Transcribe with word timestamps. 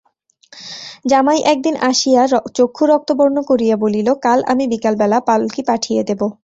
জামাই 1.05 1.39
একদিন 1.45 1.75
আসিয়া 1.89 2.21
চক্ষু 2.57 2.83
রক্তবর্ণ 2.85 3.37
করিয়া 3.49 3.75
বলিল, 3.75 4.07
কাল 4.23 4.39
আমি 4.51 4.63
বিকালবেলা 4.73 5.17
পালকি 5.27 5.61
পাঠিয়ে 5.69 6.01
দেব। 6.09 6.21